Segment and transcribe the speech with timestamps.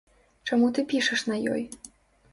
[0.49, 1.63] Чаму ты пішаш на ёй?